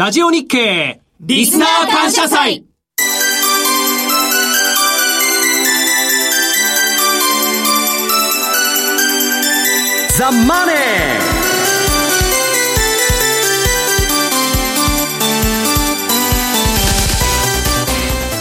[0.00, 2.64] ラジオ日経リスナー感謝祭。
[10.18, 10.76] ザ・マネー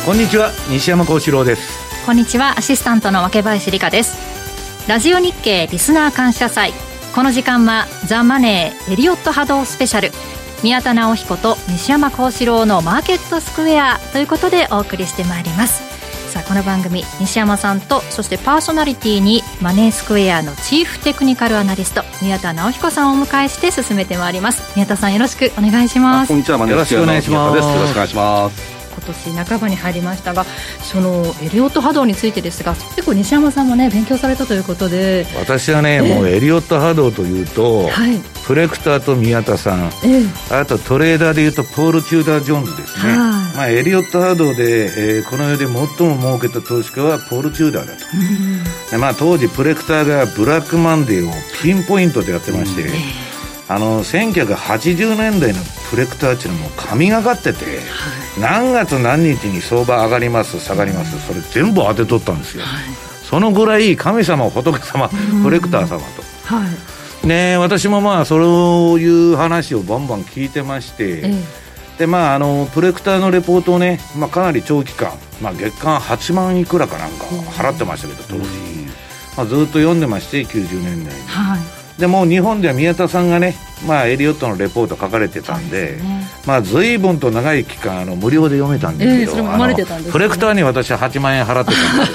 [0.05, 2.05] こんにちは西山幸四郎です。
[2.05, 4.16] こんにちはアシスタントの若林理香です。
[4.88, 6.71] ラジオ日経リスナー感謝祭。
[7.14, 10.12] この時間はザ・マネーエリオット波動スペシャル
[10.61, 15.87] 宮田直彦と西山幸四郎のマーケットスクエアということでお送りしてまいります。
[16.32, 24.61] さあこの番組西山さんとそしてパーソナリティにマネースクエアのチーフテクニカルアナリスト宮田直彦さんをお迎えして進めてまいります。
[24.75, 26.27] 宮田さんよろしくお願いします。
[26.27, 27.68] こんにちはマネースクエアの宮田です。
[27.68, 28.79] よろしくお願いします。
[29.00, 30.46] 今年半ばに入りましたが
[30.82, 35.25] そのエリオット波動についてですが結構西山さんもね勉強されたということで。
[35.39, 43.17] 私はね、もうエリオット波動というと、はい、プレクターと宮田さん、えあとトレーダーでいうとポール・チューダー・ジョーンズですね、はい、
[43.56, 48.06] まあ、エリオット波動で、えー、この世で最も儲けた投資家はポール・チューダーだと、
[48.91, 52.89] でまあ、当時プレクターがブラックマンデーをピンポイントでやってまして、
[53.70, 55.59] あの1980年代の
[55.92, 57.72] プレクターっていうのも神がかってて、は
[58.38, 62.84] い、何月何日に相場上がります下がります、それ全部当てとったんですよ、はい、
[63.23, 65.08] そのぐらい神様仏様
[65.44, 66.66] プレクター様と、は
[67.23, 71.44] い、ね私もまあそういう話をバンバン聞いてまして、え
[72.00, 78.50] でまあ、あのプレクターのレポートをね、まあ、かなり長期間、まあ、月間8万いくらかなんか払ってましたけど当時、
[79.38, 92.11] まあ、ずっと読んでまして90年代に、はい、でも日本では宮田さんがね、まあ、エリオットのレポート書かれてたんで、ね、まあ、随分と長い期間あの無料で読めたんですけど、えーね、プレクターに私は8万円払ってたんです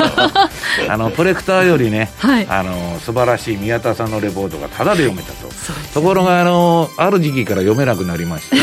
[0.79, 5.48] けど あのプレクターよりね、はい、あの素晴らしい宮田さんのレポートがタダで読めたと、
[5.95, 8.62] ところがあのある時期から読めなくなりまして、ね、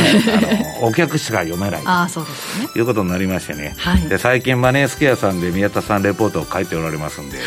[0.80, 7.46] あのお客しか読めないあそうです、ね、いうことになりましてね、はい、で最近マネースケアさんで宮田さんレポートを書いておられますんで、はい、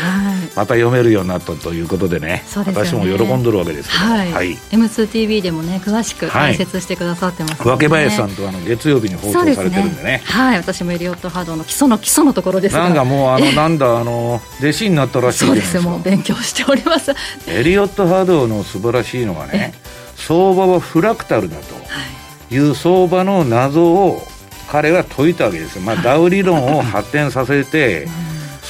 [0.55, 4.31] また読めるようになったということでね、ね、私も喜んでるわけですけど、はい。
[4.31, 10.57] はい、M2TV でもね詳しく解説してくださってます、ね、分林さんとあの月曜日に放送されてるんでね、ね、はい。
[10.57, 17.13] 私もエリオット波動の基礎の基礎のところですなんかもうあの なんだあの弟子になったらしいそうですもう勉強しております。
[17.47, 19.75] エリオット波動の素晴らしいのがね
[20.15, 22.57] 相場はフラクタルだとい。
[22.57, 24.27] う相場の謎を
[24.71, 28.07] 彼は解いたわけですよ、まあ、ダウ理論を発展させて、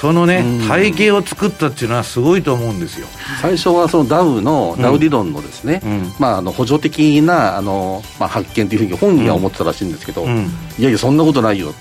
[0.05, 3.07] そのね、体系を作ったっていうのはすごいと思うんですよ。
[3.41, 11.73] 最初はそのダウの、ダウ理論のですね、うん、まあ、あの補助的なあの、まあ、発見というふうに本人は思ってたらしいんですけど、うん、いやいやそんなことないよ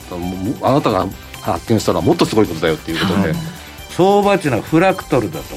[0.63, 1.07] あなたが
[1.43, 3.37] 発見したのはもっとすごいことだよっていうことで、はい、
[3.91, 5.57] 相場っていうのはフラクトルだと、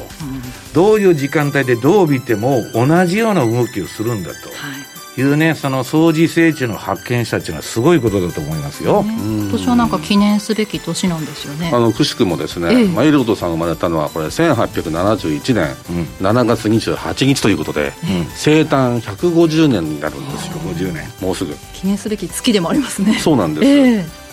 [0.73, 4.49] どういう時間帯でどう見ても同じような動きをするんだと。
[4.49, 9.03] はいいうね、その掃除聖地の発見したっていうのはすごいことだと思いますよ。
[9.03, 11.71] 今年はなんか記念すべき年なんですよね。
[11.73, 15.75] あのくしくもですね、ええ、マイルドさんが生まれたのはこれ1871年
[16.21, 20.53] 7月28日ということで、うん、生誕150年になるんですよ。
[20.53, 21.11] 150年。
[21.19, 21.55] もうすぐ。
[21.73, 23.15] 記念すべき月でもありますね。
[23.15, 23.67] そうなんです。
[23.67, 24.27] え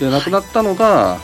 [0.00, 1.18] で亡くなったのが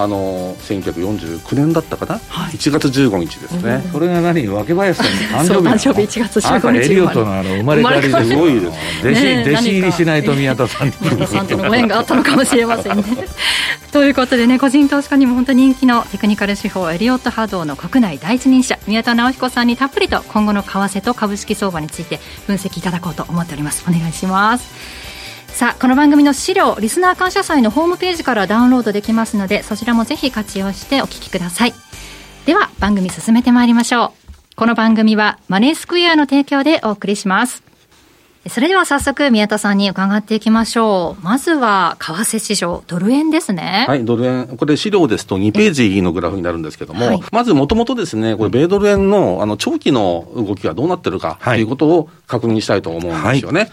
[0.00, 4.46] あの1949年だったかな、はい、1月15日ですね、それが何？
[4.46, 5.90] 若林さんの誕生日。
[5.90, 6.86] 誕生日1月15日。
[6.86, 8.66] エリオットのあの生まれ変わりですごいです
[9.00, 13.04] 弟子弟子入りしないと宮田さん宮田さんとのご縁があったのかもしれませんね
[13.92, 25.17] ということでね個人投資家にも本当に人気のテクニカル手法エリオット波動の国内第一人者宮田直彦さんにたっぷりと今後の為替と株式相場について分析いただこうと思っておりますお願いします
[25.58, 31.74] さあこの番組の資料リスナー感謝祭のホームページからダウンロードできますのでそちらもぜひ活用してお聞きください。
[32.46, 34.14] では番組進めてまいりましょ
[34.52, 34.54] う。
[34.54, 37.67] この番組はマネースクエアの提供でお送りします。
[38.48, 41.24] それでは早速宮田さんに伺っていきましょう。
[41.24, 43.84] まずは為替市場、ドル円ですね。
[43.88, 44.56] はい、ドル円。
[44.56, 53.60] これ資料ですと2ページのグラフになるんですけども、はい、まずもともとですね、これ米ドル円のあの長期の動きがどうなってるかということを確認したいと思うんですよね。
[53.60, 53.70] はい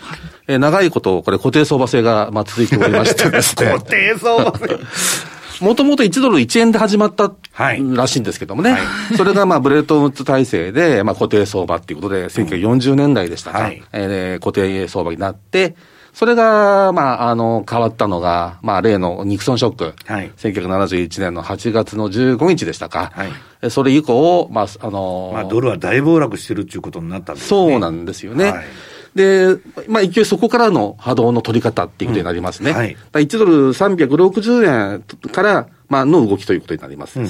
[0.48, 3.72] えー、長いこと、これ固定相場制が、まあ、続いておりましてですね。
[3.74, 4.80] 固定相場制
[5.62, 8.72] もともと1ドル1円で始まったらしいんですけどもね。
[8.72, 8.78] は
[9.14, 15.76] い、それがまあブレートンウッズ体制で、まあ固定相場っていうことで、1940年代でしたか、はい、えー、固定相場になって、
[16.16, 19.96] それが、まあ、あの、変わったのが、まあ、例のニクソンショック。
[20.06, 20.32] はい。
[20.38, 23.12] 1971年の8月の15日でしたか。
[23.14, 23.26] は
[23.68, 23.70] い。
[23.70, 27.50] それ以降、まあ、あのまあ、ドルは大暴落してるっていうことになったんですね。
[27.50, 28.50] そうなんですよね。
[28.50, 28.66] はい。
[29.16, 29.58] で、
[29.88, 32.72] まあ、一応そこからの波動の取り方っていうことになりますね。
[32.72, 32.98] うん、はい。
[33.14, 37.20] 1ドル360円から、まあ、の動きということになります。
[37.20, 37.30] うん、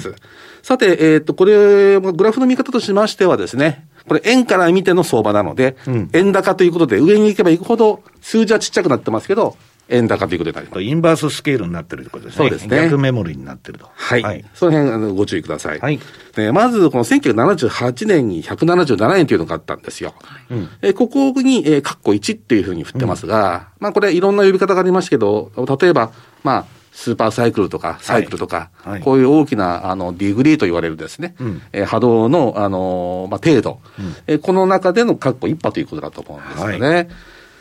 [0.62, 9.56] さて、えっ、ー、と、これ、グラフの見方としましてはですね、これ円から見ての相場なので、うん、円高ということで上に行けば行くほど数字はちっちゃくなってますけど、
[9.88, 10.82] 円高ということになります。
[10.82, 12.36] インバーススケールになってるということですね。
[12.38, 12.76] そうですね。
[12.76, 13.88] 逆メモリになってると。
[13.94, 14.22] はい。
[14.22, 15.80] はい、その辺、あの、ご注意ください。
[15.80, 16.00] はい。
[16.34, 20.14] で、まず、この1978年に177円というのがあったんですよ。
[20.50, 26.10] うん、えここに、えー、カッコ1っていうふうに振ってますが、うん、まあ、これいろんな呼び方がありましたけど、例えば、
[26.42, 26.64] まあ、
[26.96, 36.88] スーパーサイクルとか、サイクルとか、はいはい、こういう大きな、あの、 degree と言われるですね、うん、えー、波動の、あのまあ、程度、うん、えー、この中でのカッコ1波ということだと思うんですよね。
[36.88, 37.08] はい、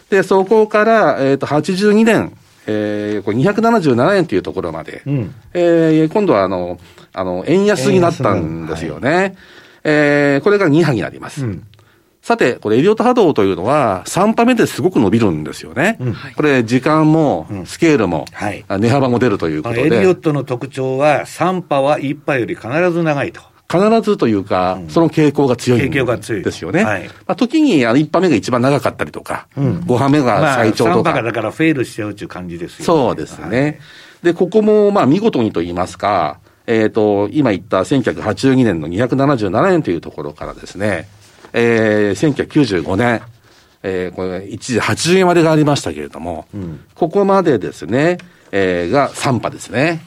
[0.10, 2.38] で、そこから、えっ、ー、と、82年、
[2.68, 6.80] えー、これ277円というところまで、うん、えー、今度はあの、
[7.13, 9.10] あの、円安になったんですよね。
[9.10, 9.36] はい、
[9.84, 11.46] えー、これが2波になります。
[11.46, 11.63] うん
[12.25, 15.96] さて、これエリオット波動というのは、3波目ですごく伸びるんですよね。
[16.00, 19.86] うん、これ、時間も、スケールも、はい、値幅も出るということで。
[19.86, 23.42] エリオットの特徴は、3波は1波より必ず長いと。
[23.71, 26.83] 必ずというか、うん、その傾向が強いんですよね。
[26.83, 30.89] はい、まあ、時にあの1波目が一番長かったりとか、うん、5波目が最長とか。
[30.89, 32.85] まあ、3波がだからフェールしちゃうという感じですよね。
[32.85, 33.62] そうですね。
[33.62, 33.79] はい、
[34.23, 41.07] で、ここもまあ見事にと言いますか、えっ、ー、と、今言った1982年の277円というところからですね、
[41.53, 43.21] えー、1995年、
[43.83, 48.17] えー、これ、一時80円割れがありましたけれども、うん、ここまでですね、
[48.51, 50.01] えー、が3波ですね。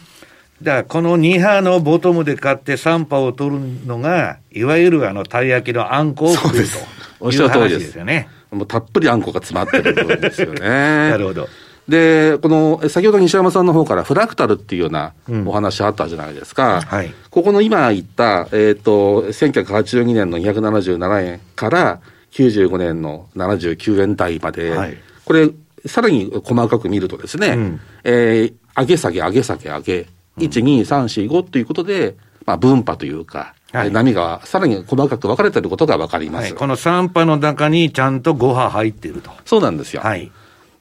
[0.62, 6.78] だからこの2波のボトムで買って3波を取るのが、いわゆるあの、たい焼きのあんこを食うと
[7.20, 8.28] おっしゃる通りですよね。
[8.50, 10.60] もうたっぷりあんこが詰まってる部分ですよね。
[11.10, 11.48] なるほど。
[11.88, 15.14] で、この、先ほど西山さんの方からフラクタルっていうような
[15.46, 16.76] お話あったじゃないですか。
[16.76, 22.00] うんはい、ここの今言った、えっ、ー、と、1982年の277円から
[22.32, 25.48] 95年の79円台まで、はい、これ、
[25.86, 30.06] さらに細かく見るとですね、うん、えー、上げ下げ上げ下げ上げ、うん、
[30.38, 39.30] 1、2、3、4、5ということで、まあ、分波というか、はい、波がさらに細かく分かれていることが分かります、はい、この3波の中にちゃんと5波入っていると。
[39.44, 40.00] そうなんですよ。
[40.00, 40.32] はい。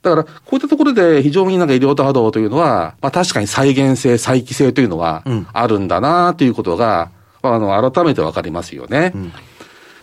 [0.01, 7.11] だから、こういったところで非常になんか医療波動というのは、まあ確かに再現性、再帰性というのはあるんだなということが、
[7.43, 9.11] うん、あの、改めてわかりますよね。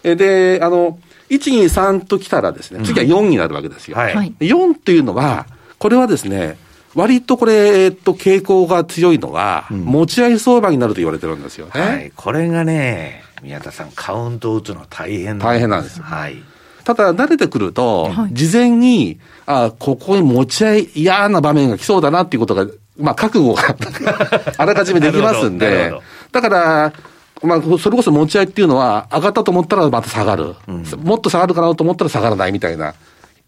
[0.04, 0.98] うん、で、あの、
[1.30, 3.96] 1、2、3ときたらですね、次は4になるわけですよ。
[3.96, 5.46] うん、はい、4っていうのは、
[5.78, 6.58] これはですね、
[6.94, 11.81] 割とこれ、えっと、傾向が強いのは、持ち合い相場になると言われてるんですよね。
[11.81, 12.12] はい。
[12.14, 16.02] これがね、宮田さん、カウントを打つのは大変なんです大変なんです。
[16.02, 16.43] はい。
[16.85, 23.76] ただ、慣れてくると、事前に、あここに持ち合い嫌な場面が来そうだなっていうことが、まあ、覚悟が
[24.56, 25.93] あ らかじめできますんで、
[26.31, 26.93] だから、
[27.43, 32.94] まあ、それこそ持ち合いっていうのは、上がったと思ったらまた下がる、うん、もっと下がるかなと思ったら下がらないみたいな。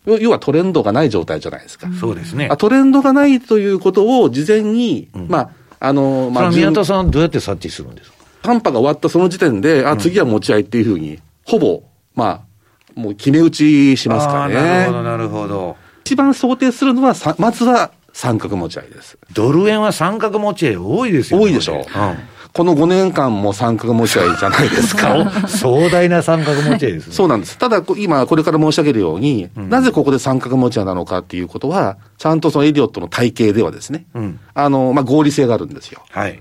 [0.07, 1.89] 要はトレンドがない状態じゃないですか。
[2.01, 2.49] そうですね。
[2.59, 5.51] トレンドがないということを事前に、うん、まあ、
[5.81, 8.17] あの、まあ、宮田さんどうやって察知するんですか？
[8.43, 11.83] 寒波が終わったその時点で、あ、次は持ち合いっていうふうに、ほぼ、
[12.15, 12.47] ま
[12.97, 14.55] あ、もう決め打ちしますからね。
[14.55, 15.77] なるほど、なるほど。
[16.05, 19.19] 一番想定するのは、まずは三角持ち合いです。
[19.33, 21.45] ドル円は三角持ち合い多いですよね。
[21.47, 21.77] 多いでしょう。
[21.79, 21.85] うん
[22.57, 25.31] この5年間も三角持ち合いじゃないですか。
[25.47, 27.59] 壮大な三角持ち合いです、ね、そうなんです。
[27.59, 36.01] ただ、今、これから申し上げるように、うん、なぜここで三角持ち合いなのかっていうことは、ちゃんとそのエリオットの体系ではですね、うん、あの、まあ、合理性があるんですよ。
[36.09, 36.41] はい。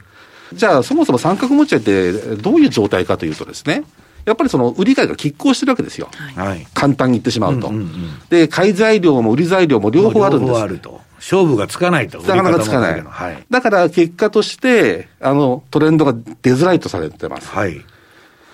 [0.54, 3.84] じゃあ、そもそも三角持ち合いってどういう状態かというとですね、
[4.26, 6.10] やっぱりその売り買いが拮抗してるわけですよ。
[6.36, 6.68] はい。
[6.74, 7.68] 簡単に言ってしまうと。
[7.68, 10.50] うんうんうん、で、買い材料も売り材料も両方あるんです。
[10.50, 11.02] 両方あると。
[11.18, 12.20] 勝負がつかないと。
[12.22, 13.02] なかなかつかない。
[13.02, 13.46] はい。
[13.50, 17.50] だから結果として、あの、トレンドが出づらいとされてます。
[17.50, 17.82] はい。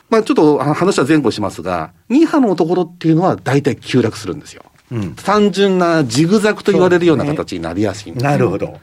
[0.10, 4.64] まあちょっと話は前後しますが、2波のところっていうのは大体急落するんですよ。
[4.92, 8.78] うん、単純なジグザグと言われるような形になりやすい、ね、なるほど。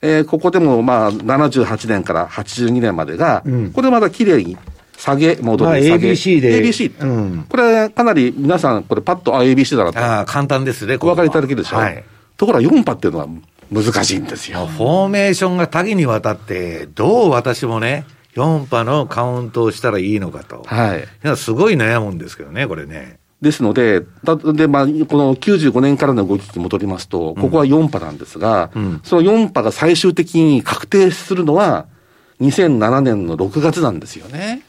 [0.00, 4.58] えー、ここでもまあ78年から82年までが、うん、これまだ綺麗に
[5.02, 6.12] 下げ、戻り、下げ。
[6.12, 6.62] ABC で。
[6.62, 6.92] ABC。
[7.00, 7.46] うん。
[7.48, 9.98] これ、かなり皆さん、これパッと、あ、ABC だなと。
[9.98, 11.76] ああ、簡単ですね、お分かりいただけるでしょ？
[11.76, 12.04] はい。
[12.36, 13.26] ところが4波っていうのは
[13.72, 14.66] 難しいんですよ。
[14.66, 18.04] フォーメーションが多岐にわたって、どう私もね、
[18.36, 20.62] 4波のカウントをしたらいいのかと。
[20.64, 21.00] はい。
[21.00, 23.18] いや、すごい悩むんですけどね、これね。
[23.40, 31.86] ですので、だで、まあ、この95年からの動きに戻りますと、ここは4波なんですが、うん、その4波が最終的に確定するのは、
[32.40, 34.62] 2007年の6月なんですよね。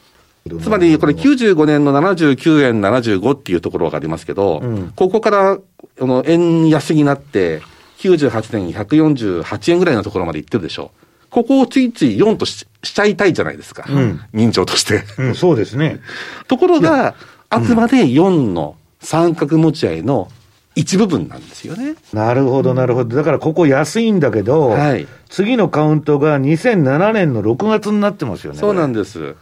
[0.60, 5.58] つまり、これ95年の79円75っていうところがありますけど、うん、ここから、
[5.98, 7.62] この円安になって、
[7.98, 11.04] 98年に148円ぐらいのところまで行ってるでしょう。
[11.30, 13.86] ここをついつい4としちゃいたいじゃないですか。
[13.88, 15.34] うん、人情として、うん。
[15.34, 16.00] そうですね。
[16.46, 17.14] ところが、
[17.48, 20.28] あくまで4の三角持ち合いの
[20.76, 21.94] 一部分なんですよね。
[22.12, 23.16] なるほど、なるほど。
[23.16, 28.58] だからここ安いんだけど、はい、次のカウントが2007年の6月になってますよね。
[28.58, 29.34] そうなんです。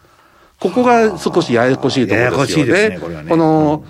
[0.62, 2.88] ここが少しややこしいところですよね。
[2.90, 3.84] ねこねこの、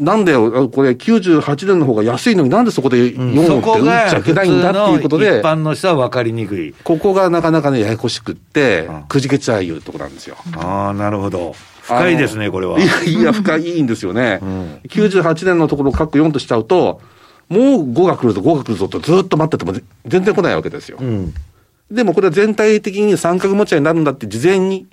[0.00, 6.74] なんで、これ98年の方が安いのになんでそこで4億って打っちゃいけないんだっていうことで、一般の人は分かりにくい。
[6.82, 10.36] ここがなかなかね、ややこしくって、くじけちゃういうところなんですよ。
[10.56, 11.54] ああ、なるほど。
[11.82, 12.80] 深いですね、これは。
[12.80, 14.40] いや、いや、深いんですよね。
[14.42, 17.00] うん、98年のところ、各4としちゃうと、
[17.48, 20.98] もう5が来るぞ、5が来るぞとずっと待ってても全然来ないわけですよ。
[21.00, 21.32] うん、
[21.90, 24.86] でもこれは全体的に三角持ち合いになるんだって事前に、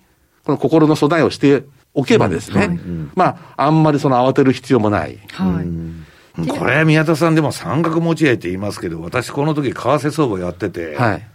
[0.46, 2.80] この心の備えをしておけばですね、
[3.16, 5.20] まあ、あんまりその慌てる必要もない。
[5.32, 5.64] は
[6.44, 11.28] い、これ、宮田さんでも三角持ち合いって言いますけど、私この時為替相場やってて、はい、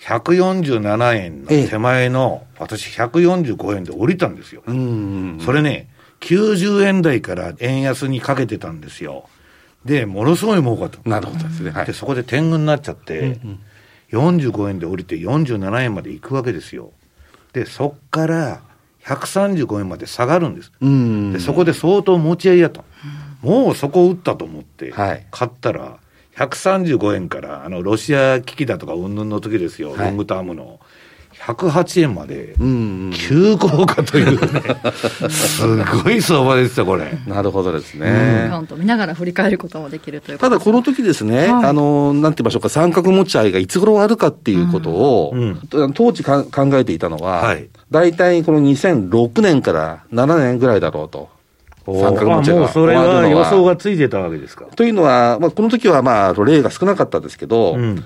[0.00, 4.62] 147円の手前の、私145円で降りたんですよ。
[5.44, 5.88] それね、
[6.20, 9.28] 90円台から円安にかけてたんですよ。
[9.84, 10.98] で、ものすごい儲かった。
[11.08, 11.72] なるほどですね。
[11.86, 13.38] で、そこで天狗になっちゃって、
[14.12, 16.92] 45円で降りて47円まで行くわけですよ。
[17.56, 18.60] で、そっから、
[19.06, 20.72] 135円まで下がるんです。
[21.32, 22.84] でそこで相当持ち合いやと。
[23.40, 24.92] もうそこを打ったと思って、
[25.30, 25.96] 買ったら、
[26.36, 30.80] 135円から、あの、ロシア危機だとか、うんぬんの時ですよ、ロングタームの。
[31.40, 32.54] 108円まで、
[33.14, 35.64] 急降下というね、す
[36.02, 37.16] ごい相場ですよ、これ。
[37.26, 38.48] なるほどですね。
[38.50, 51.28] カウント見ながら振り返ることもできるというただ、この時ですね、はい、あの、なんて言いましょうか、三角持ち合いがいつ頃終わるかっていうことを、うん、当時か考えていたのは、はい、大体この2006年から7年ぐらいだろうと。
[51.86, 52.60] 三角持ち合いが。
[52.62, 54.64] もうそれは予想がついてたわけですか。
[54.74, 58.04] というのは、まあ、この時はまあ、例が少なかったですけど、うん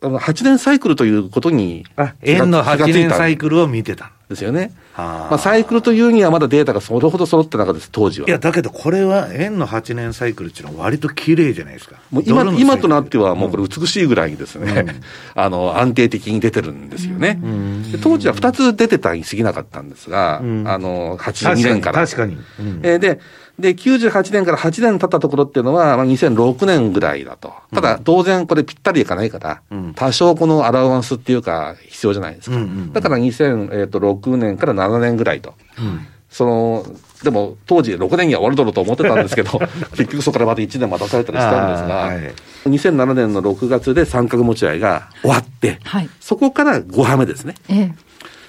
[0.00, 4.72] あの8年サイクルということにあ、円の8年サイクルを見てたですよね。
[4.96, 8.28] まあ、サイクルというにはまだデータがそれほど揃ってなかったです、当時は。
[8.28, 11.96] いや、だけどこれは円の8年サイクルっていうのは割と綺麗じゃないですか。
[12.10, 15.02] もう今、今となってはもうこれ美しいぐらいにですね、うん、
[15.40, 17.38] あの、安定的に出てるんですよね。
[17.42, 22.06] うん、当時は2つ出てたに過ぎなかったんですが、うん、あの、82年から。
[22.06, 22.36] 確かに。
[22.36, 23.20] 確かにえー、で、
[23.58, 27.54] で、98年から8年経ったところっていうのは、まあ、2006年ぐらいだと。
[27.72, 32.56] ただ、当然これぴったりいかないから、うん、多少このアラウアンスっていうか必要じゃないですか。
[32.56, 35.54] うんうんうん、だから2006年から7年ぐらいと。
[35.78, 36.86] うん、その、
[37.24, 39.58] でも当時6年には終わるだろうと思ってたんですけど、
[39.96, 42.34] 結局そこからまた1年待たされたりしたんですが、はい、
[42.68, 47.54] 2007年の6月で三角持ち合いが終わって、はい、そこから5波目ですね。
[47.70, 48.05] ええ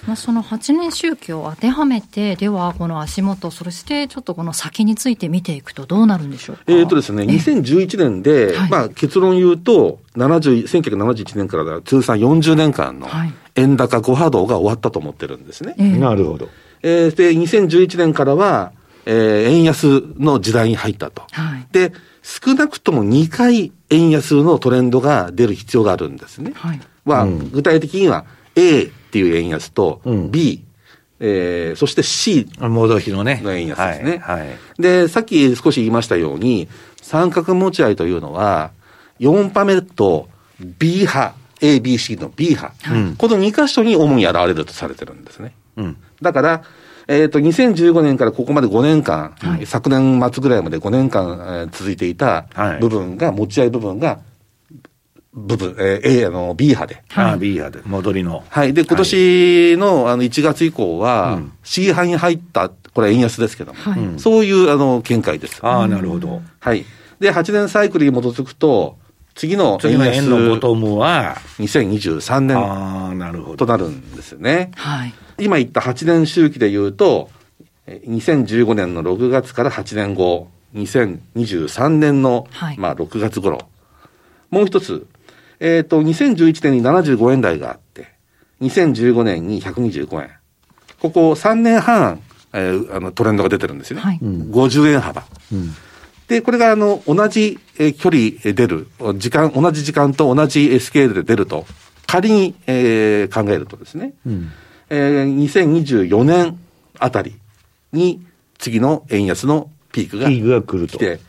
[0.08, 6.64] まあ、その8年周期を当てはめて、ではこの足元、そしてちょっとこの先について見ていくと、どうなるんでしょうか？
[6.68, 13.08] えっ、とですね、2011年で、まあ、結論言うと、70 1971年から通算40年間の
[13.56, 15.76] 円高5波動が終わったと思ってるんですね。
[16.00, 16.48] なるほど。
[16.84, 18.72] えー、で、2011年からは、
[19.06, 21.24] えー、円安の時代に入ったと。
[21.32, 21.92] はい、で、
[22.24, 26.54] 少なくとも2回円安のトレンドが出る必要があるんですね。
[26.56, 26.80] はい。
[27.04, 30.64] は、うん、具体的には A っていう円安と、うん、B、
[31.20, 32.48] えー、そして C
[33.12, 33.42] のね。
[33.44, 34.18] の円安ですね。
[34.20, 34.40] はい。
[34.42, 36.68] はい、で、さっき少し言いましたように、
[37.02, 38.72] 三角持ち合いというのは、
[39.20, 45.54] 4波目と B 波、A、B、C の B 波、はい、この2箇所に主に現れるとされてるんですね。
[45.78, 45.98] うん。
[46.22, 46.64] だから、
[47.08, 52.48] えっ、ー、と、2015年からここまで5年間、はい、昨年末ぐらいまで5年間、えー、続いていた
[52.82, 54.20] 部分が、持ち合い部分が
[55.38, 57.04] 部分、えー、A、あの、B 波で。
[57.14, 57.82] ああ、B 波で。
[57.86, 58.44] 戻りの。
[58.50, 58.74] はい。
[58.74, 65.60] で、今年の、あの、1月以降は、C 波に入った、これ円安ですけども、はい、そういう、あの、見解です。
[65.62, 66.42] ああ、なるほど。
[66.60, 66.86] はい。
[67.20, 68.98] で、8年サイクルに基づくと、
[69.36, 74.72] 次の次の円のボトムは、2023年あなるほどとなるんですよね。
[74.76, 75.14] はい。
[75.38, 77.30] 今言った8年周期で言うと、
[77.88, 83.62] 2015年の6月から8年後、2023年の、はい、まあ6月頃。
[84.50, 85.06] もう一つ、
[85.60, 88.08] えっ、ー、と、2011年に75円台があって、
[88.62, 90.32] 2015年に125円。
[91.00, 92.22] ここ3年半、
[92.54, 94.02] えー、あのトレンドが出てるんですよね。
[94.04, 95.24] はい、50円幅。
[95.52, 95.74] うん
[96.28, 97.58] で、これがあの、同じ
[97.98, 101.66] 距離出る、時間、同じ時間と同じスケールで出ると、
[102.06, 104.52] 仮に、えー、考えるとですね、うん、
[104.90, 106.60] えー、2024年
[107.00, 107.38] あたり
[107.94, 108.26] に
[108.58, 110.30] 次の円安のピークが
[110.88, 111.20] 来て、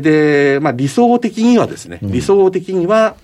[0.00, 3.16] で、まあ理想的にはですね、うん、理想的には、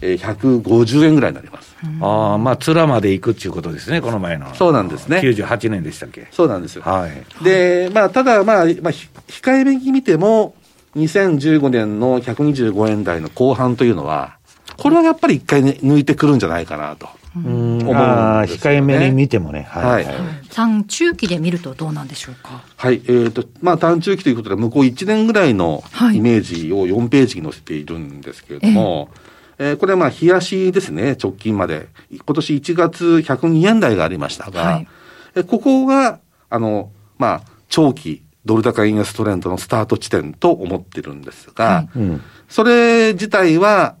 [0.00, 1.76] えー、150円ぐらいになります。
[2.00, 4.54] ああ、まあ、面まで行くっていうことですね、この前の。
[4.54, 5.18] そうなんですね。
[5.18, 6.26] 98年でしたっけ？
[6.30, 6.82] そうなんですよ。
[6.82, 7.44] はい。
[7.44, 8.92] で、まあ、ただ、まあ、まあ、
[9.28, 10.54] 控えめに見ても、
[10.96, 14.38] 2015年の125円台の後半というのは、
[14.76, 17.08] これはやっぱり一回、ね、抜いてくるんじゃないかなと。
[17.36, 19.66] うん、思う、ね、控えめに見てもね。
[19.70, 20.04] はい。
[20.04, 20.16] はい、
[20.50, 22.62] 短中期で見るとどうなんでしょうか？
[22.76, 22.94] はい。
[22.94, 29.28] えっ、ー、と、まあ短中期ということで、向こう1年ぐらいのイメージを4ページに載せているんですけれども、えー
[29.58, 31.88] えー、これはまあ、冷やしですね、直近まで。
[32.10, 34.88] 今年1月102円台がありましたが、はい、
[35.34, 43.96] えここがあの、まあ、長期ドル高円安トレンドのスタート地点と思ってるんですが、はいうん、それ自体は、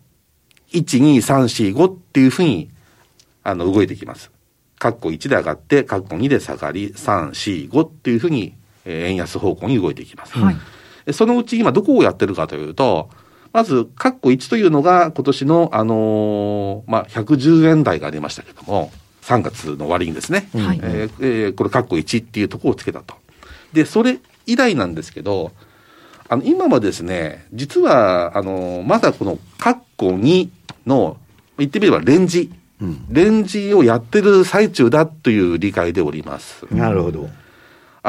[0.72, 2.70] 1、2、3、4、5っていうふうに、
[3.42, 4.30] あの、動いてきます。
[4.78, 10.38] カッコ1で上がって、カッコ2で下がり、3、4、5っていうふうに、えー、円安方向に動いていきます。
[10.38, 13.10] はい、そのうち今どこをやってるかというと、
[13.52, 18.90] まず、カッコ1というのが今年の、あのー、まあ、110円台がありましたけども、
[19.22, 23.14] 3月の終わりにですね、はい、えー、えー、これカッコ1っていうところをつけたと。
[23.72, 25.52] で、それ以来なんですけど、
[26.28, 30.48] あの、今はですね、実は、あの、まだこのカッコ2
[30.86, 31.16] の、
[31.58, 36.66] 言ってみればレンジ、うん、レンジをやってる最中だという理解でおります。
[36.70, 37.28] なるほど。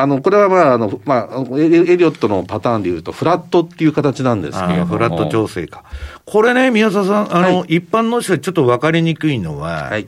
[0.01, 5.83] あの、これはまあ、あの、まあ、エリオットのパターンでいうと、フラットっていう形なんですけどフラット調整か。
[6.25, 10.07] これね、宮沢さん、あの、はい、一般の人はちょっと分かりにくいのは、はい、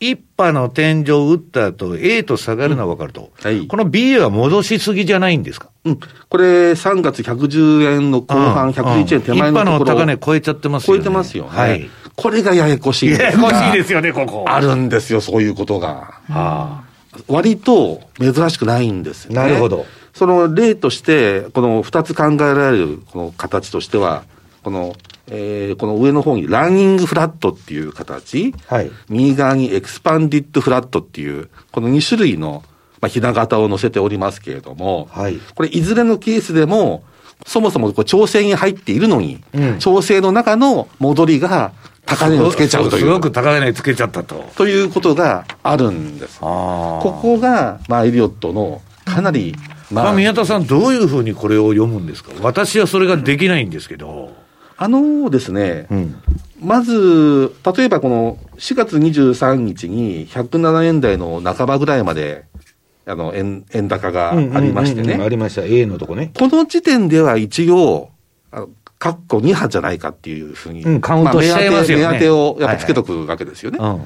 [0.00, 3.30] 一波の天井を打った後、A と下がるのは分かると。
[3.44, 5.68] うん、はい、この B は戻しすぎじゃないんですか？
[5.84, 6.00] うん。
[6.28, 10.98] これ、3月110円の後半、101円手前のところ、一波の高値超えちゃってますよね。
[10.98, 11.50] 超えてますよね。
[11.50, 11.90] はい。
[12.14, 14.44] これがややこしいややこしいですよね、ここ。
[14.46, 15.88] あるんですよ、そういうことが。
[15.88, 16.82] はあ、
[17.28, 19.36] 割と珍しくないんですよね。
[19.36, 19.86] なるほど。
[20.14, 24.24] その例として、この2つ考えられるこの形としては、
[24.62, 24.94] この、
[25.28, 32.62] えー、この上の方にランニングフラットっていう形、はい、右側にエクスパンディッドフラットっていう、この2種類の、
[33.00, 37.04] まあ、ひな形を載せておりますけれども、はい、これいずれのケースでも、
[37.46, 41.72] そもそもこう調整に入っているのに、うん、調整の中の戻りが
[42.06, 43.02] 高値をつけちゃうという。
[43.02, 44.44] すごく高値つけちゃったと。
[44.56, 46.40] ということがあるんです。
[46.40, 49.54] ここが、まあ、エリオットのかなり、
[49.90, 52.32] まあ、宮田さん、どういうふうにこれを読むんですか？
[52.40, 54.32] 私はそれができないんですけど。
[54.78, 56.20] あのですね、うん、
[56.60, 62.46] まず、例えばこの4月23日に107円台の半ばぐらいまで、
[63.06, 65.22] あの、円、円高がありましてね。
[65.22, 65.62] ありました。
[65.64, 66.32] A のとこね。
[66.36, 68.10] この時点では一応、
[69.02, 72.06] かっこ2波じゃないかっていうふうに、うん、カウントしちゃいますよね。
[72.06, 73.78] 目当てをやっぱつけとくわけですよね。
[73.80, 74.00] はいはい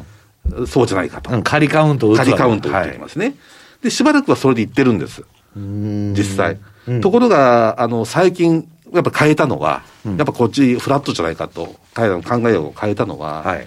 [0.61, 1.31] うん、そうじゃないかと。
[1.31, 3.35] うん、仮カウント仮カウント打ってきますね、はい。
[3.83, 5.23] で、しばらくはそれで言ってるんです。
[5.55, 6.59] 実際。
[7.03, 13.67] ところが、あの、最近、やっぱ変えたのは、やっぱこっちフラットじゃないかと、彼らの考えを変えたのは、はい、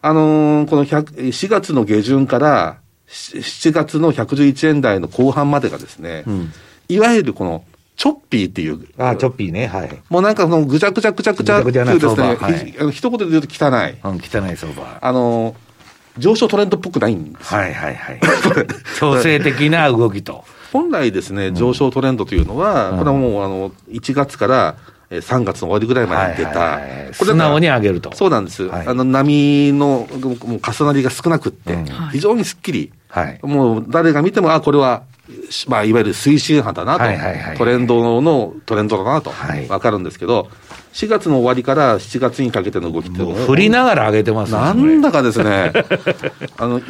[0.00, 2.76] あのー、この4月の下旬から
[3.08, 6.52] 7月の111円台の後半までがですね、うん、
[6.88, 7.64] いわゆるこの
[7.96, 8.86] チョッピーっていう。
[8.98, 9.66] あチョッピーね。
[9.66, 10.02] はい。
[10.08, 13.96] もうなんかそのぐちゃぐちゃぐちゃぐちゃっていうですね、はい、一言で言うと汚い。
[14.02, 14.98] うん、汚い相場。
[15.00, 15.54] あの、
[16.18, 18.20] 上昇トレンドっぽくないんですはいはいはい。
[18.98, 20.44] 調整的な動きと。
[20.72, 24.76] 本来ですね、上昇トレンドというのは、うん、これはもうあの、1月から
[25.10, 26.58] 3月の終わりぐらいまでに出た。
[26.58, 28.14] はいはいはい、素直に上げると。
[28.14, 28.64] そうなんです。
[28.64, 30.08] はい、あの、波の
[30.44, 32.92] もう重なりが少なくって、うん、非常にすっきり。
[33.08, 35.02] はい、もう誰が見ても、あ、これは
[35.68, 39.32] まあ、いわゆる推進派だなと、はいはいはいはい、トレンドのトレンドだなと、
[39.68, 40.48] わかるんですけど、
[40.92, 45.72] 4月の終わりから7月にかけての動きって振りながら上げてます、ね、なんだかですね、
[46.58, 46.80] あの、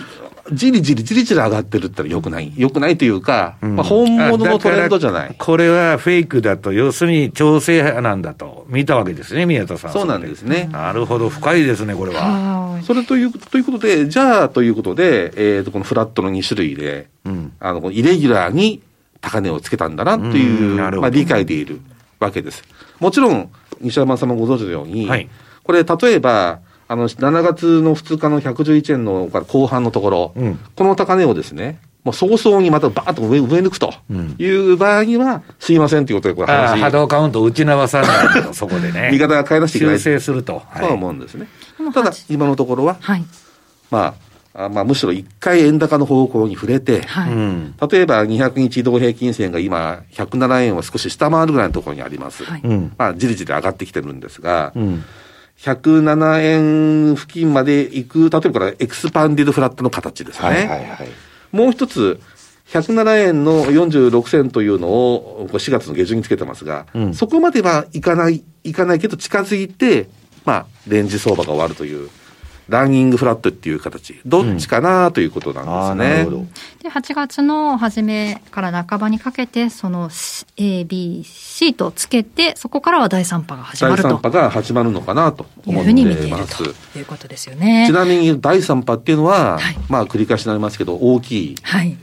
[0.51, 2.53] じりじりじりじり上がってるってよくない。
[2.57, 5.35] よくないというか、うん、まあ、本物のトレンドじゃない。
[5.39, 9.93] これはフェイクだと、要するに調整派なんだと見たわけですね、宮田さん。
[9.93, 10.69] そうなんですね。
[10.73, 12.81] なるほど、深いですね、これは。
[12.83, 18.83] それという、ということで、じゃあということで、えっ、ー、と、このフラットの2種類で、うん、あの、イレギュラーに
[19.21, 21.81] 高値をつけたんだなという、まあ、理解でいる
[22.19, 22.65] わけです。
[22.99, 25.29] もちろん、西山さんもご存知のように、はい、
[25.63, 33.95] これ、例えば、あの、7月の2日の111円の後半のところ、うん、この高値をですね、もう早々にまたバーッと上上抜くと
[34.39, 36.81] いう場合には、すいませんということで、これ話。
[36.81, 39.11] 波動カウント打ち直さないと、 そこでね。
[39.13, 39.99] 味方が買い出していけない。
[39.99, 40.63] 修正すると。
[40.69, 41.47] はい、そう思うんですね。
[41.95, 43.25] ただ、今のところは、はい、
[43.93, 44.15] まあ、
[44.55, 52.45] あまあ、むしろ一回円高の方向に触れて、はい、例えば200日移動平均線が今、107円を少し下回るぐらいのところにあります。
[52.45, 52.63] はい、
[52.99, 55.05] まあ、じりじり上がってきてるんですが、うん、
[55.59, 60.49] 107円付近まで行く、例えばこれエクスパンディドフラットの形ですね。
[60.49, 61.09] はいはいはい、
[61.51, 62.21] もう一つ、
[62.69, 70.09] 107円の46銭というのを4月の下旬につけてますが、うん、そこまではいかない、いかないけど近づいて、
[70.45, 72.11] まあ、レンジ相場が終わるという。
[72.69, 76.27] ランニングフラットっていう形、どっちかなということなんですね。
[76.29, 76.47] うん、
[76.83, 80.11] で8月の初めから半ばにかけて、その
[80.57, 84.09] A、B、C とつけて、そこからは第3波が始まると。
[84.09, 86.59] 第3波が始まるのかなと思っています。
[86.93, 87.85] ということですよね。
[87.87, 91.57] ちなみに第3波っていうのは、はい、まあ繰り返しになりますけど、大き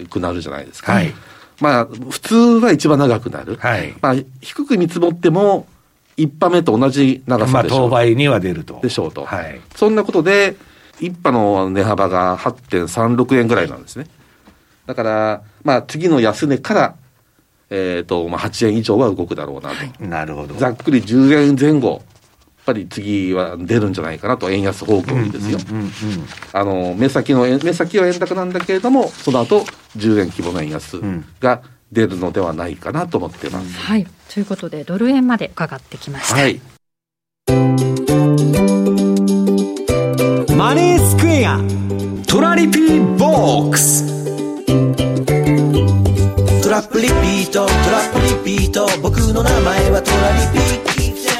[0.09, 0.93] くなるじゃないですか。
[0.93, 1.13] はい、
[1.61, 3.57] まあ、普通は一番長くなる。
[3.59, 5.67] はい、まあ、低く見積もっても、
[6.19, 7.79] 一波目と同じ長さでしょう。
[7.79, 8.79] まあ、当倍には出ると。
[8.81, 9.23] でしょうと。
[9.23, 9.61] はい。
[9.75, 10.57] そんなことで、
[10.99, 14.05] 一波の値幅が8.36円ぐらいなんですね。
[14.85, 16.95] だから、まあ、次の安値から、
[17.69, 19.75] えっ、ー、と、まあ、8円以上は動くだろうなと。
[19.75, 20.55] はい、なるほど。
[20.55, 21.89] ざっくり10円前後。
[21.91, 25.57] やっぱり次は出るんじゃないかなと、円安方向にですよ。
[26.53, 29.61] あの、目先の、目先は円高なんだけれども、その後、
[29.97, 31.01] 10円規模の円安
[31.39, 33.77] が出るのではないかなと思ってます。
[33.79, 34.07] はい。
[34.33, 36.35] ということで、ドル円まで伺ってきました。
[36.35, 36.61] はい。
[40.55, 41.59] マネースクエア
[42.27, 44.05] トラリピボックス
[46.61, 50.89] トラップリピートトラップリピート僕の名前はトラリピ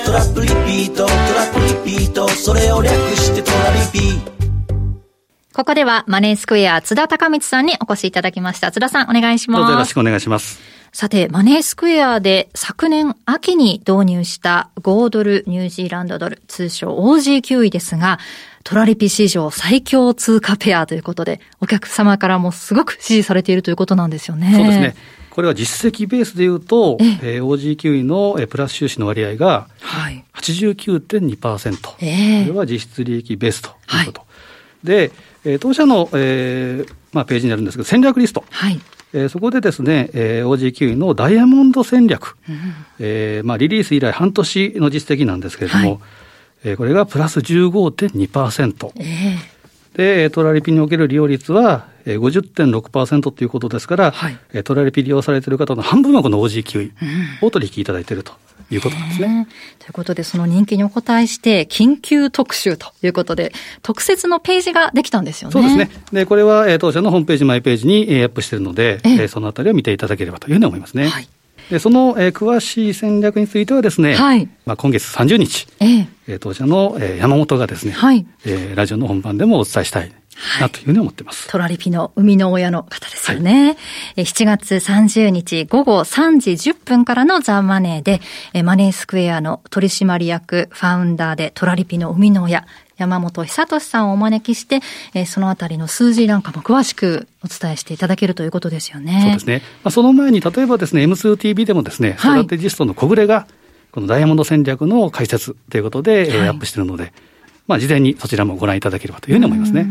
[0.05, 4.38] トラップリピートトラップリピートそれを略してトラリピ
[5.59, 8.71] ここではマネースクエア津田隆光さんにお越しいただきました。
[8.71, 9.59] 津田さんお願いします。
[9.59, 10.57] どうぞよろしくお願いします。
[10.93, 18.19] さて、マネースクエアで昨年秋に導入した豪ドルニュージーランドドル、通称 オージーキウイですが、
[18.63, 24.53] トラリピ史上最強通貨ペアということで、お客様からもすごく支持されているということなんですよね。
[24.55, 24.95] そうですね。
[25.29, 27.41] これは実績ベースでいうと、ええ。
[27.41, 29.67] ー、OG9 位のプラス収支の割合が
[30.35, 34.21] 89.2%、はい、これは実質利益ベースということ。
[34.21, 34.27] は
[34.85, 35.11] い、で、
[35.45, 38.43] えー、当社の、えーまあ、ページにあるんですけど、戦略リスト。
[38.49, 38.79] はい。
[39.13, 42.57] えー、そこでですね、えー、OG9 位のダイヤモンド戦略、うん、
[42.99, 45.99] えー、まあ、リリース以来半年の実績なんですけれども、はい、
[46.65, 48.91] えー、これがプラス15.2%。
[48.97, 49.58] えー
[49.99, 56.91] で、トラリピにおける利用率は50.6%ということですから、はい、トラリピ利用されている方の半分はこの OG9
[57.41, 58.31] を取引いただいていると。
[58.71, 59.47] いうことなんですね。
[59.79, 65.53] ということで、その人気にお答えして、緊急特集ということで、特設のページができたんですよね。
[65.53, 65.89] そうですね。
[66.13, 71.07] で、これは、え当社のホームページ、マイページに、えアップしているので、えそのあたりを見ていただければというふうに思いますね。
[71.07, 71.27] はい。
[71.69, 76.39] でその、えー、詳しい戦略についてはですね、はい、まあ、今月30日、ええ。
[76.39, 78.25] 当社の、えー、山本がですね、はい。
[78.45, 80.11] えー、ラジオの本番でもお伝えしたい
[80.59, 81.47] なというふうに思ってます。
[81.49, 83.77] トラリピの生みの親の方ですよね。
[84.15, 88.21] はい、7月30日午後3時10分からのザ・マネーで、
[88.63, 92.65] マネースクエアの取締役、ファウンダーでトラリピの生みの親、
[92.99, 94.81] 山本久俊さんをお招きして、
[95.25, 99.21] そのあたりの数字なんかも詳しくお伝えしていただけるということですよね。
[99.23, 99.61] そうですね。
[99.83, 103.47] まあ、その前に、例えばですね、M2TV でもですね、ストラテジストの小暮が、
[103.91, 107.13] このダイヤモンド戦略の解説ということで、はい、アップしているので、
[107.67, 109.87] まあ、事前にそちらもご覧いただければというふうに思いますね。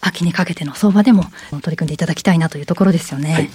[0.00, 3.32] 秋にかけての相場でも取り組んでいただきたいなというところですよね。
[3.32, 3.50] はい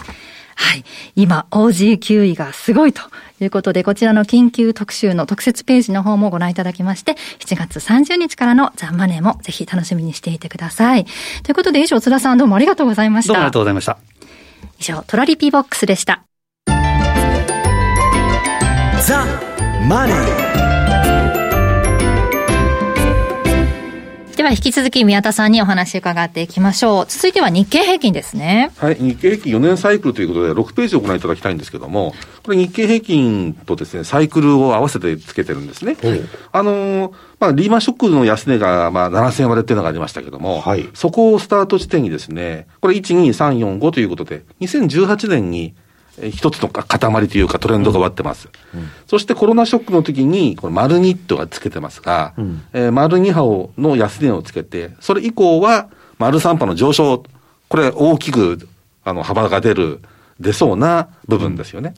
[0.55, 0.85] はい。
[1.15, 3.01] 今、OG9 位がすごいと
[3.41, 11.05] いうことで、こちらの緊急特集の特設ページの方もご覧いただきまして、7月30日からのザンマネーもぜひ楽しみにしていてください。
[11.43, 13.33] ということで、以上、津田さんどうもありがとうございました。
[13.33, 13.97] どうもありがとうございました。
[14.79, 16.23] 以上、トラリピボックスでした。
[19.01, 19.25] ザ・
[19.87, 20.64] マネー
[24.45, 27.05] は引き続き宮田さんにお話伺っていきましょう。
[27.07, 28.71] 続いては日経平均ですね。
[28.77, 35.97] はい、日経平均4年サイクルということで6ページをご覧いただきたいんですけども、これ日経平均とですね、サイクルを合わせてつけてるんですね。
[36.51, 45.73] あのまあ、リーマンショックの安値が、まあ、7000円割れっていうのがありましたけども、はい、そこをスタート地点にですね、これ1、2、3、4、5ということで、2018年に
[46.21, 48.49] 一つの塊というかトレンドが終わってます。
[48.73, 57.23] うん、そしてコロナショックの時に、これ丸ニットがつけてますが、うん、えー、丸2波の安値をつけて、それ以降は丸3波の上昇、
[57.67, 58.69] これ大きく
[59.03, 60.01] あの幅が出る、
[60.39, 61.93] 出そうな部分ですよね。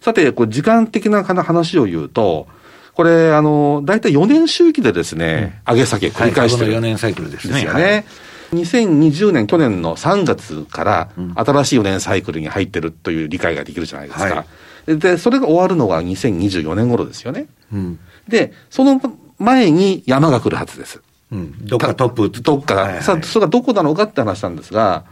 [0.00, 2.48] さて、これ時間的な話を言うと、
[2.94, 7.54] これ、あの、大体4年周期でですね、うん、上げ下げ繰り返してる、はい、4年サイクルですね。
[7.54, 7.82] ですよね。
[7.82, 8.04] はい
[8.52, 14.24] 2020年、去年の3月から新しい4年サイクルに入ってるという理解ができるじゃないですか。
[14.24, 14.46] は
[14.86, 17.46] い、で、それが終わるのが2024年頃ですよね。
[17.72, 19.00] うん、で、その
[19.38, 21.00] 前に山が来るはずです。
[21.30, 25.04] うん、どっかトップどっか、はいはい、さそれがどこなのかって話なんですが、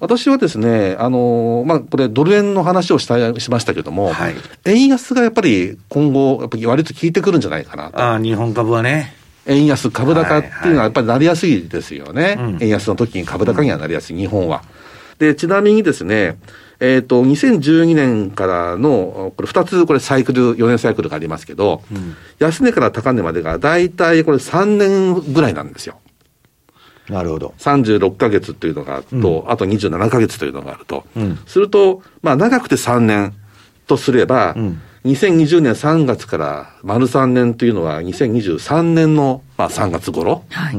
[0.00, 4.34] 私はですね、あのまあ、これ、ドル円の話をしたしましたけども、はい、
[4.64, 9.14] 円安がやっぱり今後、やっぱり割と効いてくるんじゃないかなあ日本株はね。
[9.48, 12.22] 円安株高っていうのはやっぱりなりやすいですよね。
[12.22, 14.62] はいはい、円安の時に株高にはなりやすい、日本は。
[15.18, 16.38] で、ちなみにですね、
[16.80, 25.96] えっ、ー、と、2012年からの、これ2つ、これサイクル、4年サイクルがありますけど、うん、安値から高値までが大体これ3年ぐらいなんですよ。
[27.08, 27.54] なるほど。
[27.58, 31.04] 36か月というのがあると、うん、あと27か月というのがあると。
[31.16, 33.32] うん、すると、まあ長くて3年
[33.86, 40.44] とすれば、うん2020年3月から丸3年というのは2023年の、まあ、3月頃。
[40.50, 40.76] はい。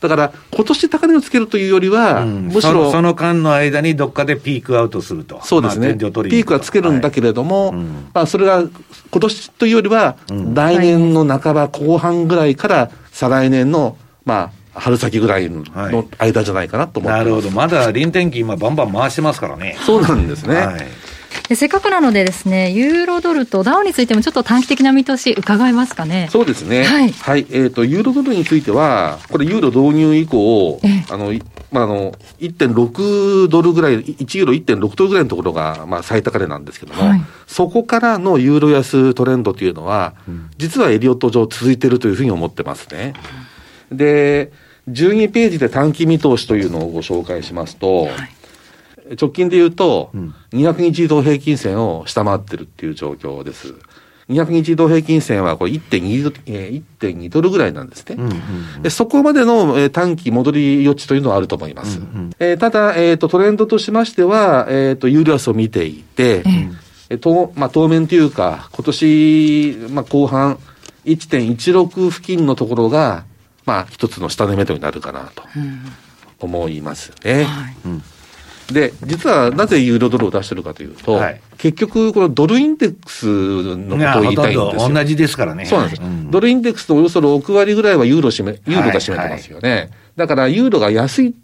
[0.00, 5.40] だから、今年高値をつけるというよりは、うん、むしろその間の間にどっかでピークアウトすると。
[5.42, 5.94] そうですね。
[5.94, 7.76] ピークはつけるんだけれども、はい、
[8.14, 10.16] まあ、それが今年というよりは、
[10.54, 15.64] 来年の半ば後半ぐらいから再来年の、まあ、春先ぐらいの
[16.18, 19.76] 間じゃないかなと思って、はい、なるほど、まだ臨転機、今、バンバン回してますからね。
[19.84, 20.54] そうなんですね。
[20.54, 20.86] はい
[21.54, 26.28] せっかくなのでですね、ユーロドルとダウについてもちょっと短期的な見通し伺えますかね？
[26.30, 26.84] そうですね。
[26.84, 27.12] はい。
[27.12, 30.80] はい、えっ、ー、と、ユーロドルについては、これユーロ導入以降、
[31.10, 31.32] あの、
[31.70, 43.14] まあ、あの、1.6ドルぐらい、1ユーロ1.6ドルぐらいのところが、まあ、最高値なんですけども、はい、そこからのユーロ安トレンドというのは、うん、実はエリオット上続いているというふうに思ってますね。
[43.90, 44.52] で、
[44.88, 48.30] 12ページで短期見通しというのをご紹介しますと、はい、
[49.20, 53.74] 直近で言うと、うん、200日移動平均線を下回ってるっていう状況です。
[54.28, 58.16] 200日移動平均線はこれ1.2、えー、1.2ドルぐらいなんですね。
[58.18, 58.32] うんうん
[58.76, 61.98] うん、でそこまでの、えー、短期戻り余地というのはあると思います。
[61.98, 66.44] うんうん、えー、ただ、えっ、ー、と、トレンドとしましては、えっ、ー、と、有料安を見ていて、
[67.08, 70.58] えー、とまあ、当面というか、今年、まあ、後半、
[71.06, 73.24] 1.16付近のところが、
[73.64, 75.42] まあ、一つの下値目処になるかなと
[76.40, 77.44] 思いますね。
[77.44, 78.02] はいうん
[78.72, 84.88] で、実はなぜユーロドルを出してるかというと、はい、結局、このドルインデックスのことを言いたいんですよ。
[84.92, 85.64] 同じですからね。
[85.64, 89.70] そうなんです、うん、ドルインデックスのおよそ6割ぐらいはユーロ占め、ユーロが占めてますよね。
[89.70, 91.34] はいはい、だからユーロが安い、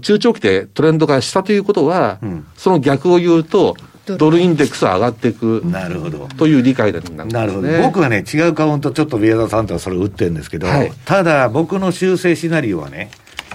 [0.00, 5.62] 中長期でトレンドがしたということは、うん、その逆を言うと、ドルインデックスは上がっていく。
[5.64, 6.26] なるほど。
[6.36, 7.68] という理解になるんなるほど。
[7.82, 13.10] 僕はね、違うカウント、ちょっと宮田さんとはそれを打ってるんですけど、はい、ただ僕の修正シナリオはね、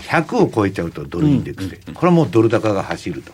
[0.08, 3.32] 100を超えちゃうとドルインデックスで、うん、これはもうドル高が走ると。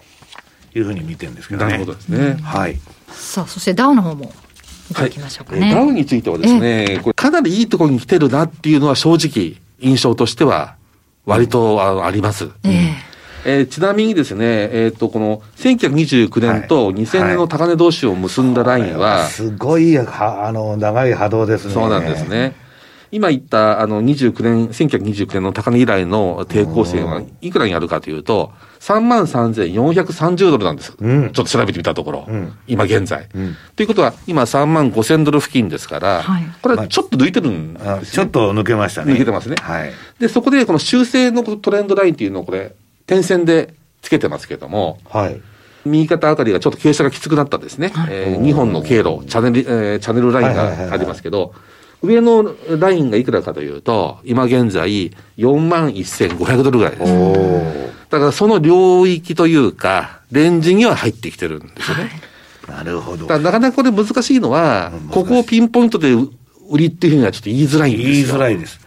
[0.76, 1.72] いうふうに見てるんですけどね。
[1.72, 2.38] なるほどですね。
[2.42, 2.80] はい。
[3.10, 4.32] さあ、そしてダウの方も
[4.90, 5.62] 見ていきましょうかね。
[5.62, 10.76] はい、ダウについてはですね、これかなりいいところに来てるなっていうのは正直印象としては
[11.26, 12.50] 割とああります。
[12.64, 13.12] えー
[13.44, 21.74] えー、ちなみにですね、えっ、ー、と、この1929年と2000年の高値同士を結んだラインは、はいはい、すごいはあの長い波動ですね。
[21.74, 22.56] そうなんですね。
[23.12, 33.56] 今言ったあの29年、1929年の高値以来の抵抗線はいくらにあるかというと、3万3430ドルなんです、うん、ちょっと調べてみたところ、うん、今現在、うん。
[33.76, 39.14] ということは、今3万5000ドル付近ですから、はい、これはちょっと抜いてるんです、ね、ちょっと抜けましたね。
[39.14, 39.56] 抜けてますね。
[39.60, 42.74] はい、で、そこでこの修正のトレンドラインっていうのをこれ、
[43.08, 45.42] 点線でつけてますけれども、はい、
[45.84, 47.90] 右肩あたりがちょっと傾斜がきつくなったんですね。
[47.94, 51.58] はい、えー、2本の経路、チャネル、えー、チャネルラインがありますけど、はいはい。
[51.58, 51.72] はいはい
[52.02, 57.92] 上のラインがいくらかというと、今現在4万1500ドルぐらいです。
[58.10, 62.12] だからその領域というか、レンジには入ってきてるんですよね。
[62.68, 63.28] はい、なるほど。
[63.28, 66.12] なかなかこれ難しいのは、ここをピンポイントで
[66.70, 68.14] 売りっていうふうにはちょっと言いづらいんですよ。
[68.14, 68.81] 言いづらいです。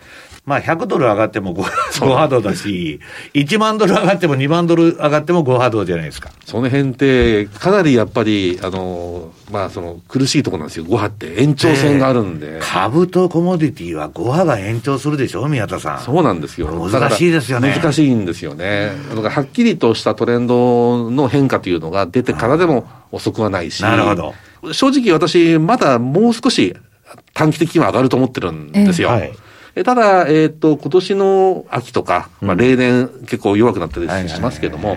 [0.47, 3.01] まあ100ドル上がっても 5, 5 波動だし、
[3.33, 6.31] 1万ドル上がっても2万ドル上がっても5波動じゃないですか。
[6.45, 10.85] その辺って、かなりやっぱり、あの、まあその苦しいところなんですよ。
[10.85, 12.59] 5波って延長線があるんで。
[12.61, 16.01] 株とコモディティは5波が延長するでしょ、宮田さん。
[16.01, 16.69] そうなんですよ。
[16.69, 17.75] 難しいですよね。
[17.75, 18.93] 難しいんですよね。
[19.11, 23.83] だからはっきりとしたトレンドの変化というのが出てからでも遅くはないし。
[23.83, 24.35] なるほど。
[24.73, 26.77] 正直私、まだもう少し
[27.33, 29.09] 短期的には上がると思ってるんですよ。
[29.09, 29.33] はい
[29.83, 34.97] ただ、えっ、ー、と、今年の秋とか、まあ、例年結構弱くなったりしますけども、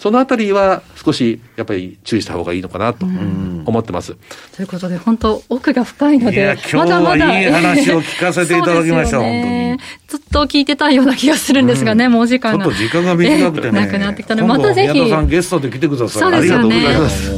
[0.00, 4.16] そのあたりは少しやっぱり注意した方がいいのかなと思ってます。
[4.56, 9.76] ということで、本当、奥が深いので、まだまだいい 話を聞かせていただきました、ね、
[10.08, 12.64] ずっと聞いてたような気がするんですがね、うん、もう時間が。
[12.64, 13.80] ちょっと時間が短くてね。
[13.80, 15.10] なくなってきたので、またぜひ。
[15.10, 16.22] さんゲストで来てください。
[16.22, 16.82] そうですよね。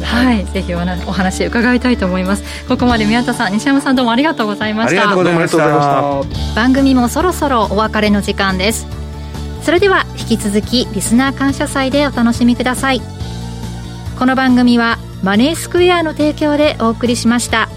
[0.05, 0.79] はい、ぜひお
[1.11, 2.45] 話伺いたいと思います。
[2.69, 5.01] ここまで宮田さん、西山さんどうもありがとうございました。
[5.01, 6.55] ありがとうございました。
[6.55, 8.87] 番組もそろそろお別れの時間です。
[9.63, 13.03] それでは引き続きリスナー感謝祭でお楽しみください。
[14.19, 17.69] この番組はマネースクエアの提供でお送りしました。